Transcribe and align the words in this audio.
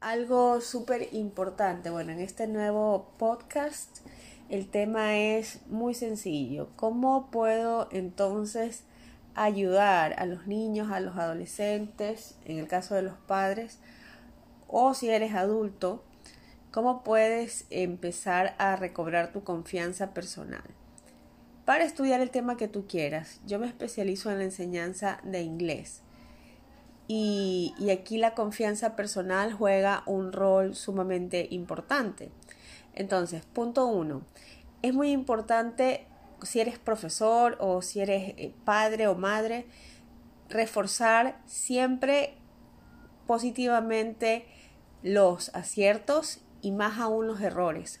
algo 0.00 0.62
súper 0.62 1.08
importante. 1.12 1.90
Bueno, 1.90 2.12
en 2.12 2.20
este 2.20 2.46
nuevo 2.46 3.12
podcast 3.18 3.98
el 4.48 4.68
tema 4.68 5.18
es 5.18 5.60
muy 5.66 5.94
sencillo. 5.94 6.70
¿Cómo 6.76 7.30
puedo 7.30 7.88
entonces 7.92 8.84
ayudar 9.34 10.14
a 10.18 10.24
los 10.24 10.46
niños, 10.46 10.90
a 10.90 11.00
los 11.00 11.16
adolescentes, 11.16 12.36
en 12.46 12.58
el 12.58 12.66
caso 12.66 12.94
de 12.94 13.02
los 13.02 13.16
padres, 13.26 13.78
o 14.66 14.94
si 14.94 15.10
eres 15.10 15.34
adulto, 15.34 16.02
cómo 16.72 17.04
puedes 17.04 17.66
empezar 17.70 18.54
a 18.58 18.76
recobrar 18.76 19.32
tu 19.32 19.44
confianza 19.44 20.14
personal? 20.14 20.64
Para 21.66 21.84
estudiar 21.84 22.20
el 22.20 22.30
tema 22.30 22.56
que 22.56 22.68
tú 22.68 22.86
quieras, 22.88 23.40
yo 23.46 23.58
me 23.58 23.66
especializo 23.66 24.30
en 24.30 24.38
la 24.38 24.44
enseñanza 24.44 25.20
de 25.24 25.42
inglés. 25.42 26.02
Y, 27.12 27.74
aquí 27.90 28.18
la 28.18 28.36
confianza 28.36 28.94
personal 28.94 29.52
juega 29.52 30.04
un 30.06 30.30
rol 30.30 30.76
sumamente 30.76 31.48
importante. 31.50 32.30
Entonces, 32.94 33.42
punto 33.52 33.86
uno, 33.86 34.22
es 34.82 34.94
muy 34.94 35.10
importante 35.10 36.06
si 36.42 36.60
eres 36.60 36.78
profesor 36.78 37.56
o 37.58 37.82
si 37.82 37.98
eres 37.98 38.34
eh, 38.36 38.54
padre 38.64 39.08
o 39.08 39.16
madre, 39.16 39.66
reforzar 40.48 41.40
siempre 41.46 42.34
positivamente 43.26 44.46
los 45.02 45.52
aciertos 45.52 46.38
y 46.62 46.70
más 46.70 47.00
aún 47.00 47.26
los 47.26 47.40
errores. 47.40 47.98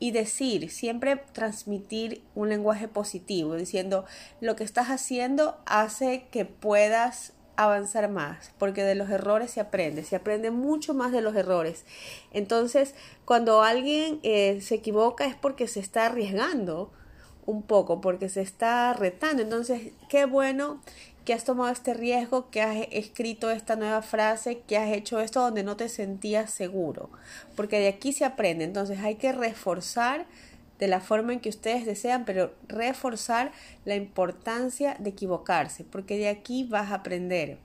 Y 0.00 0.10
decir, 0.10 0.72
siempre 0.72 1.22
transmitir 1.32 2.24
un 2.34 2.48
lenguaje 2.48 2.88
positivo, 2.88 3.54
diciendo 3.54 4.06
lo 4.40 4.56
que 4.56 4.64
estás 4.64 4.88
haciendo 4.88 5.56
hace 5.66 6.26
que 6.32 6.44
puedas 6.44 7.32
avanzar 7.56 8.08
más, 8.10 8.52
porque 8.58 8.82
de 8.82 8.94
los 8.94 9.10
errores 9.10 9.50
se 9.50 9.60
aprende, 9.60 10.04
se 10.04 10.16
aprende 10.16 10.50
mucho 10.50 10.94
más 10.94 11.12
de 11.12 11.20
los 11.20 11.36
errores. 11.36 11.84
Entonces, 12.32 12.94
cuando 13.24 13.62
alguien 13.62 14.20
eh, 14.22 14.60
se 14.60 14.76
equivoca 14.76 15.26
es 15.26 15.34
porque 15.34 15.68
se 15.68 15.80
está 15.80 16.06
arriesgando 16.06 16.90
un 17.46 17.62
poco, 17.62 18.00
porque 18.00 18.28
se 18.28 18.40
está 18.40 18.92
retando. 18.94 19.42
Entonces, 19.42 19.92
qué 20.08 20.24
bueno 20.24 20.80
que 21.24 21.32
has 21.32 21.44
tomado 21.44 21.72
este 21.72 21.94
riesgo, 21.94 22.50
que 22.50 22.60
has 22.60 22.86
escrito 22.90 23.50
esta 23.50 23.76
nueva 23.76 24.02
frase, 24.02 24.60
que 24.66 24.76
has 24.76 24.92
hecho 24.92 25.20
esto 25.20 25.40
donde 25.40 25.62
no 25.62 25.76
te 25.76 25.88
sentías 25.88 26.50
seguro, 26.50 27.10
porque 27.56 27.78
de 27.78 27.88
aquí 27.88 28.12
se 28.12 28.24
aprende. 28.24 28.64
Entonces, 28.64 28.98
hay 29.00 29.14
que 29.16 29.32
reforzar 29.32 30.26
de 30.78 30.88
la 30.88 31.00
forma 31.00 31.32
en 31.32 31.40
que 31.40 31.48
ustedes 31.48 31.86
desean, 31.86 32.24
pero 32.24 32.54
reforzar 32.68 33.52
la 33.84 33.94
importancia 33.94 34.96
de 34.98 35.10
equivocarse, 35.10 35.84
porque 35.84 36.18
de 36.18 36.28
aquí 36.28 36.64
vas 36.64 36.90
a 36.90 36.96
aprender. 36.96 37.58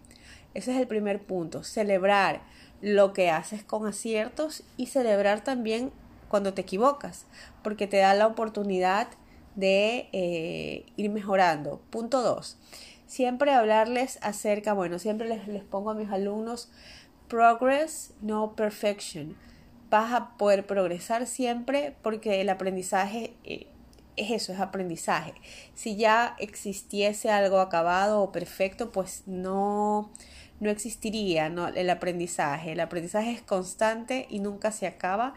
Ese 0.53 0.71
es 0.73 0.79
el 0.79 0.87
primer 0.87 1.21
punto, 1.21 1.63
celebrar 1.63 2.41
lo 2.81 3.13
que 3.13 3.29
haces 3.29 3.63
con 3.63 3.85
aciertos 3.85 4.63
y 4.77 4.87
celebrar 4.87 5.43
también 5.43 5.91
cuando 6.27 6.53
te 6.53 6.61
equivocas, 6.61 7.25
porque 7.63 7.87
te 7.87 7.97
da 7.97 8.13
la 8.13 8.27
oportunidad 8.27 9.07
de 9.55 10.07
eh, 10.11 10.85
ir 10.95 11.09
mejorando. 11.09 11.81
Punto 11.89 12.21
dos, 12.21 12.57
siempre 13.07 13.51
hablarles 13.51 14.19
acerca, 14.21 14.73
bueno, 14.73 14.99
siempre 14.99 15.27
les, 15.27 15.47
les 15.47 15.63
pongo 15.63 15.89
a 15.89 15.95
mis 15.95 16.09
alumnos 16.09 16.69
progress, 17.27 18.13
no 18.21 18.55
perfection 18.55 19.35
vas 19.89 20.13
a 20.13 20.37
poder 20.37 20.65
progresar 20.65 21.27
siempre 21.27 21.95
porque 22.01 22.41
el 22.41 22.49
aprendizaje 22.49 23.33
eh, 23.43 23.67
es 24.15 24.31
eso, 24.31 24.53
es 24.53 24.59
aprendizaje. 24.59 25.33
Si 25.73 25.95
ya 25.95 26.35
existiese 26.39 27.31
algo 27.31 27.59
acabado 27.59 28.21
o 28.21 28.31
perfecto, 28.31 28.91
pues 28.91 29.23
no, 29.25 30.11
no 30.59 30.69
existiría 30.69 31.49
¿no? 31.49 31.67
el 31.67 31.89
aprendizaje. 31.89 32.73
El 32.73 32.81
aprendizaje 32.81 33.31
es 33.31 33.41
constante 33.41 34.27
y 34.29 34.39
nunca 34.39 34.71
se 34.71 34.87
acaba. 34.87 35.33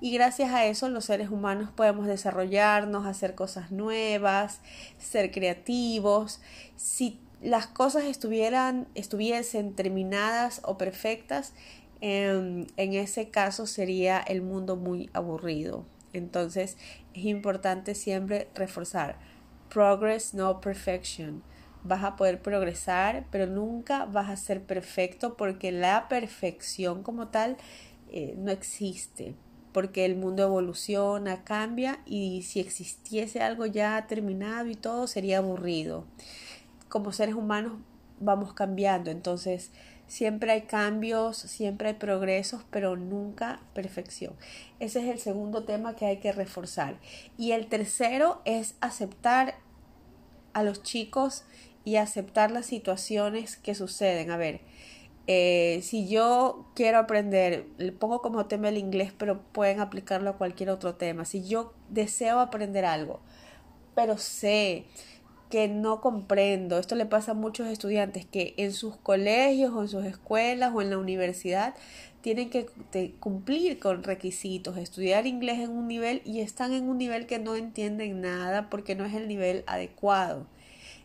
Y 0.00 0.12
gracias 0.12 0.52
a 0.52 0.66
eso 0.66 0.88
los 0.88 1.06
seres 1.06 1.30
humanos 1.30 1.70
podemos 1.74 2.06
desarrollarnos, 2.06 3.06
hacer 3.06 3.34
cosas 3.34 3.70
nuevas, 3.70 4.60
ser 4.98 5.30
creativos. 5.30 6.40
Si 6.76 7.20
las 7.40 7.66
cosas 7.66 8.04
estuvieran, 8.04 8.88
estuviesen 8.94 9.74
terminadas 9.74 10.60
o 10.64 10.76
perfectas, 10.76 11.52
en, 12.00 12.66
ese 12.76 13.30
caso 13.30 13.66
sería 13.66 14.18
el 14.18 14.42
mundo 14.42 14.76
muy 14.76 15.10
aburrido. 15.12 15.84
Entonces 16.12 16.76
es 17.14 17.24
importante 17.24 17.94
siempre 17.94 18.48
reforzar 18.54 19.18
progress, 19.68 20.34
no 20.34 20.60
perfection. 20.60 21.42
Vas 21.82 22.04
a 22.04 22.16
poder 22.16 22.40
progresar, 22.40 23.26
pero 23.30 23.46
nunca 23.46 24.06
vas 24.06 24.30
a 24.30 24.36
ser 24.36 24.62
perfecto 24.62 25.36
porque 25.36 25.72
la 25.72 26.08
perfección 26.08 27.02
como 27.02 27.28
tal 27.28 27.56
eh, 28.10 28.34
no 28.38 28.50
existe. 28.50 29.34
Porque 29.72 30.04
el 30.04 30.14
mundo 30.14 30.44
evoluciona, 30.44 31.42
cambia 31.42 31.98
y 32.06 32.42
si 32.42 32.60
existiese 32.60 33.42
algo 33.42 33.66
ya 33.66 34.06
terminado 34.06 34.68
y 34.68 34.76
todo 34.76 35.08
sería 35.08 35.38
aburrido. 35.38 36.04
Como 36.88 37.12
seres 37.12 37.34
humanos 37.34 37.72
vamos 38.20 38.52
cambiando, 38.52 39.10
entonces 39.10 39.72
Siempre 40.06 40.52
hay 40.52 40.62
cambios, 40.62 41.36
siempre 41.36 41.88
hay 41.88 41.94
progresos, 41.94 42.62
pero 42.70 42.96
nunca 42.96 43.60
perfección. 43.74 44.34
Ese 44.78 45.00
es 45.00 45.08
el 45.08 45.18
segundo 45.18 45.64
tema 45.64 45.96
que 45.96 46.06
hay 46.06 46.18
que 46.18 46.32
reforzar. 46.32 46.98
Y 47.38 47.52
el 47.52 47.66
tercero 47.66 48.42
es 48.44 48.76
aceptar 48.80 49.56
a 50.52 50.62
los 50.62 50.82
chicos 50.82 51.44
y 51.84 51.96
aceptar 51.96 52.50
las 52.50 52.66
situaciones 52.66 53.56
que 53.56 53.74
suceden. 53.74 54.30
A 54.30 54.36
ver, 54.36 54.60
eh, 55.26 55.80
si 55.82 56.08
yo 56.08 56.66
quiero 56.74 56.98
aprender, 56.98 57.66
le 57.78 57.92
pongo 57.92 58.20
como 58.20 58.46
tema 58.46 58.68
el 58.68 58.78
inglés, 58.78 59.12
pero 59.16 59.42
pueden 59.52 59.80
aplicarlo 59.80 60.30
a 60.30 60.36
cualquier 60.36 60.70
otro 60.70 60.96
tema. 60.96 61.24
Si 61.24 61.46
yo 61.46 61.72
deseo 61.88 62.40
aprender 62.40 62.84
algo, 62.84 63.20
pero 63.94 64.18
sé 64.18 64.86
que 65.54 65.68
no 65.68 66.00
comprendo. 66.00 66.80
Esto 66.80 66.96
le 66.96 67.06
pasa 67.06 67.30
a 67.30 67.34
muchos 67.34 67.68
estudiantes 67.68 68.26
que 68.26 68.54
en 68.56 68.72
sus 68.72 68.96
colegios 68.96 69.72
o 69.72 69.82
en 69.82 69.88
sus 69.88 70.04
escuelas 70.04 70.72
o 70.74 70.82
en 70.82 70.90
la 70.90 70.98
universidad 70.98 71.76
tienen 72.22 72.50
que 72.50 72.66
cumplir 73.20 73.78
con 73.78 74.02
requisitos, 74.02 74.76
estudiar 74.76 75.28
inglés 75.28 75.60
en 75.60 75.70
un 75.70 75.86
nivel 75.86 76.22
y 76.24 76.40
están 76.40 76.72
en 76.72 76.88
un 76.88 76.98
nivel 76.98 77.28
que 77.28 77.38
no 77.38 77.54
entienden 77.54 78.20
nada 78.20 78.68
porque 78.68 78.96
no 78.96 79.04
es 79.04 79.14
el 79.14 79.28
nivel 79.28 79.62
adecuado. 79.68 80.48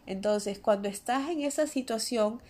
Entonces, 0.08 0.58
cuando 0.58 0.90
estás 0.90 1.30
en 1.30 1.42
esa 1.42 1.68
situación, 1.68 2.42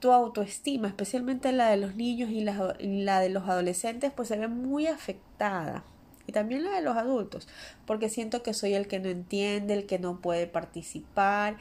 tu 0.00 0.10
autoestima, 0.10 0.88
especialmente 0.88 1.52
la 1.52 1.70
de 1.70 1.76
los 1.76 1.94
niños 1.94 2.30
y 2.30 2.40
la, 2.40 3.20
de 3.20 3.28
los 3.28 3.48
adolescentes, 3.48 4.10
pues 4.10 4.26
se 4.26 4.38
ve 4.38 4.48
muy 4.48 4.88
afectada 4.88 5.84
y 6.26 6.32
también 6.32 6.64
la 6.64 6.70
de 6.70 6.82
los 6.82 6.96
adultos, 6.96 7.48
porque 7.86 8.08
siento 8.08 8.42
que 8.42 8.54
soy 8.54 8.74
el 8.74 8.86
que 8.86 9.00
no 9.00 9.08
entiende, 9.08 9.74
el 9.74 9.86
que 9.86 9.98
no 9.98 10.20
puede 10.20 10.46
participar. 10.46 11.56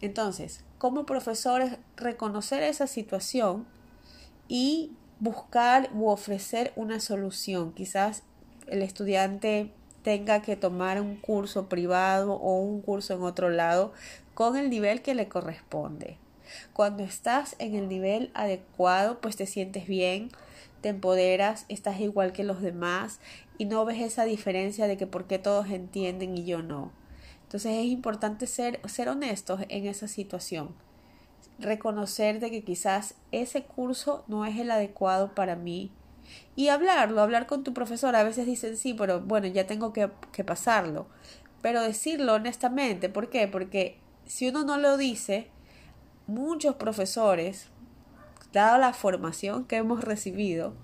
Entonces, 0.00 0.64
como 0.78 1.06
profesores, 1.06 1.78
reconocer 1.96 2.62
esa 2.62 2.86
situación 2.86 3.66
y 4.48 4.92
buscar 5.20 5.90
u 5.94 6.08
ofrecer 6.08 6.72
una 6.76 7.00
solución. 7.00 7.72
Quizás 7.72 8.22
el 8.66 8.82
estudiante 8.82 9.72
tenga 10.02 10.42
que 10.42 10.56
tomar 10.56 11.00
un 11.00 11.16
curso 11.16 11.68
privado 11.68 12.34
o 12.34 12.60
un 12.60 12.82
curso 12.82 13.14
en 13.14 13.22
otro 13.22 13.48
lado 13.48 13.92
con 14.34 14.56
el 14.56 14.68
nivel 14.68 15.00
que 15.00 15.14
le 15.14 15.28
corresponde. 15.28 16.18
Cuando 16.72 17.02
estás 17.02 17.56
en 17.58 17.74
el 17.74 17.88
nivel 17.88 18.30
adecuado, 18.34 19.20
pues 19.20 19.36
te 19.36 19.46
sientes 19.46 19.86
bien, 19.86 20.28
te 20.82 20.90
empoderas, 20.90 21.64
estás 21.68 22.00
igual 22.00 22.32
que 22.32 22.44
los 22.44 22.60
demás 22.60 23.18
y 23.58 23.66
no 23.66 23.84
ves 23.84 24.00
esa 24.00 24.24
diferencia 24.24 24.86
de 24.86 24.96
que 24.96 25.06
por 25.06 25.26
qué 25.26 25.38
todos 25.38 25.70
entienden 25.70 26.36
y 26.36 26.44
yo 26.44 26.62
no. 26.62 26.92
Entonces 27.42 27.72
es 27.72 27.86
importante 27.86 28.46
ser, 28.46 28.80
ser 28.88 29.08
honestos 29.08 29.60
en 29.68 29.86
esa 29.86 30.08
situación. 30.08 30.74
Reconocer 31.58 32.40
de 32.40 32.50
que 32.50 32.64
quizás 32.64 33.14
ese 33.30 33.62
curso 33.62 34.24
no 34.26 34.44
es 34.44 34.58
el 34.58 34.70
adecuado 34.70 35.34
para 35.34 35.54
mí. 35.54 35.92
Y 36.56 36.68
hablarlo, 36.68 37.20
hablar 37.20 37.46
con 37.46 37.62
tu 37.62 37.72
profesor. 37.74 38.16
A 38.16 38.24
veces 38.24 38.46
dicen 38.46 38.76
sí, 38.76 38.94
pero 38.94 39.20
bueno, 39.20 39.46
ya 39.46 39.66
tengo 39.66 39.92
que, 39.92 40.10
que 40.32 40.42
pasarlo. 40.42 41.06
Pero 41.62 41.80
decirlo 41.80 42.34
honestamente. 42.34 43.08
¿Por 43.08 43.30
qué? 43.30 43.46
Porque 43.46 43.98
si 44.26 44.48
uno 44.48 44.64
no 44.64 44.78
lo 44.78 44.96
dice, 44.96 45.48
muchos 46.26 46.74
profesores, 46.74 47.68
dado 48.52 48.78
la 48.78 48.92
formación 48.92 49.64
que 49.64 49.76
hemos 49.76 50.02
recibido, 50.02 50.74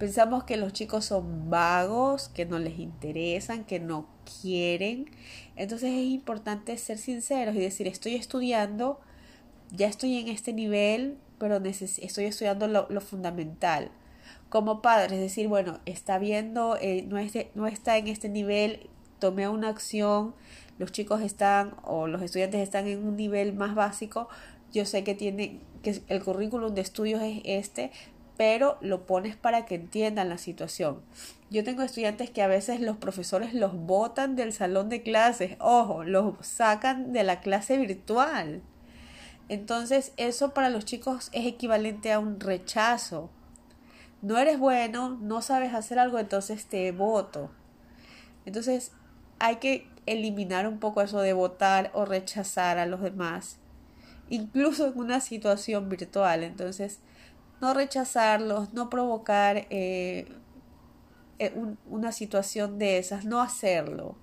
Pensamos 0.00 0.44
que 0.44 0.56
los 0.56 0.72
chicos 0.72 1.04
son 1.04 1.50
vagos, 1.50 2.30
que 2.30 2.46
no 2.46 2.58
les 2.58 2.78
interesan, 2.78 3.64
que 3.64 3.80
no 3.80 4.06
quieren. 4.40 5.10
Entonces 5.56 5.90
es 5.90 6.06
importante 6.06 6.74
ser 6.78 6.96
sinceros 6.96 7.54
y 7.54 7.60
decir, 7.60 7.86
estoy 7.86 8.14
estudiando, 8.14 8.98
ya 9.70 9.86
estoy 9.86 10.16
en 10.16 10.28
este 10.28 10.54
nivel, 10.54 11.18
pero 11.38 11.62
estoy 11.62 12.24
estudiando 12.24 12.66
lo, 12.66 13.00
fundamental. 13.02 13.90
Como 14.48 14.80
padre, 14.80 15.16
es 15.16 15.20
decir, 15.20 15.48
bueno, 15.48 15.80
está 15.84 16.18
viendo, 16.18 16.78
eh, 16.80 17.04
no, 17.06 17.18
no 17.54 17.66
está 17.66 17.98
en 17.98 18.08
este 18.08 18.30
nivel, 18.30 18.88
tomé 19.18 19.48
una 19.48 19.68
acción, 19.68 20.34
los 20.78 20.92
chicos 20.92 21.20
están 21.20 21.74
o 21.84 22.06
los 22.06 22.22
estudiantes 22.22 22.62
están 22.62 22.86
en 22.86 23.06
un 23.06 23.16
nivel 23.16 23.52
más 23.52 23.74
básico, 23.74 24.30
yo 24.72 24.86
sé 24.86 25.04
que 25.04 25.14
tiene 25.14 25.60
que 25.82 26.00
el 26.08 26.22
currículum 26.22 26.74
de 26.74 26.80
estudios 26.80 27.20
es 27.22 27.42
este, 27.44 27.90
pero 28.40 28.78
lo 28.80 29.04
pones 29.04 29.36
para 29.36 29.66
que 29.66 29.74
entiendan 29.74 30.30
la 30.30 30.38
situación. 30.38 31.02
Yo 31.50 31.62
tengo 31.62 31.82
estudiantes 31.82 32.30
que 32.30 32.40
a 32.40 32.46
veces 32.46 32.80
los 32.80 32.96
profesores 32.96 33.52
los 33.52 33.74
botan 33.74 34.34
del 34.34 34.54
salón 34.54 34.88
de 34.88 35.02
clases, 35.02 35.58
ojo, 35.60 36.04
los 36.04 36.36
sacan 36.40 37.12
de 37.12 37.22
la 37.22 37.40
clase 37.40 37.76
virtual. 37.76 38.62
Entonces 39.50 40.14
eso 40.16 40.54
para 40.54 40.70
los 40.70 40.86
chicos 40.86 41.28
es 41.32 41.44
equivalente 41.44 42.12
a 42.12 42.18
un 42.18 42.40
rechazo. 42.40 43.28
No 44.22 44.38
eres 44.38 44.58
bueno, 44.58 45.18
no 45.20 45.42
sabes 45.42 45.74
hacer 45.74 45.98
algo, 45.98 46.18
entonces 46.18 46.64
te 46.64 46.92
voto. 46.92 47.50
Entonces 48.46 48.92
hay 49.38 49.56
que 49.56 49.86
eliminar 50.06 50.66
un 50.66 50.78
poco 50.78 51.02
eso 51.02 51.20
de 51.20 51.34
votar 51.34 51.90
o 51.92 52.06
rechazar 52.06 52.78
a 52.78 52.86
los 52.86 53.02
demás, 53.02 53.58
incluso 54.30 54.86
en 54.86 54.98
una 54.98 55.20
situación 55.20 55.90
virtual. 55.90 56.42
Entonces, 56.42 57.00
no 57.60 57.74
rechazarlos, 57.74 58.72
no 58.72 58.90
provocar 58.90 59.66
eh, 59.70 60.26
eh, 61.38 61.54
una 61.86 62.12
situación 62.12 62.78
de 62.78 62.98
esas, 62.98 63.24
no 63.24 63.40
hacerlo. 63.40 64.16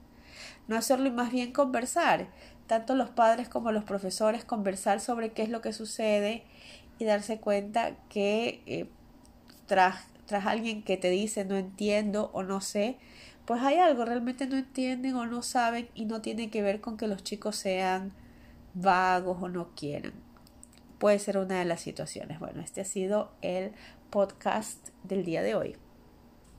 No 0.67 0.75
hacerlo 0.75 1.07
y 1.07 1.11
más 1.11 1.31
bien 1.31 1.53
conversar 1.53 2.27
tanto 2.67 2.95
los 2.95 3.09
padres 3.09 3.49
como 3.49 3.71
los 3.71 3.85
profesores 3.85 4.43
conversar 4.43 4.99
sobre 4.99 5.31
qué 5.31 5.41
es 5.41 5.49
lo 5.49 5.61
que 5.61 5.73
sucede 5.73 6.43
y 6.99 7.05
darse 7.05 7.39
cuenta 7.39 7.95
que 8.09 8.61
eh, 8.65 8.89
tras, 9.65 10.05
tras 10.25 10.45
alguien 10.45 10.83
que 10.83 10.97
te 10.97 11.09
dice 11.09 11.45
no 11.45 11.55
entiendo 11.55 12.29
o 12.33 12.43
no 12.43 12.61
sé, 12.61 12.97
pues 13.45 13.61
hay 13.61 13.77
algo, 13.77 14.03
realmente 14.03 14.45
no 14.45 14.57
entienden 14.57 15.15
o 15.15 15.25
no 15.25 15.41
saben 15.41 15.89
y 15.95 16.05
no 16.05 16.21
tiene 16.21 16.49
que 16.49 16.61
ver 16.61 16.81
con 16.81 16.97
que 16.97 17.07
los 17.07 17.23
chicos 17.23 17.55
sean 17.55 18.11
vagos 18.73 19.37
o 19.41 19.47
no 19.47 19.69
quieran. 19.73 20.26
Puede 20.97 21.19
ser 21.19 21.37
una 21.37 21.59
de 21.59 21.65
las 21.65 21.81
situaciones. 21.81 22.39
Bueno, 22.39 22.61
este 22.61 22.81
ha 22.81 22.85
sido 22.85 23.31
el 23.41 23.71
podcast 24.09 24.89
del 25.03 25.23
día 25.25 25.43
de 25.43 25.55
hoy. 25.55 25.77